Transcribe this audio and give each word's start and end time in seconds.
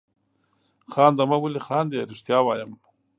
خانده 0.93 1.23
مه 1.29 1.37
ولې 1.41 1.61
خاندې؟ 1.67 2.07
رښتیا 2.11 2.37
وایم. 2.43 2.71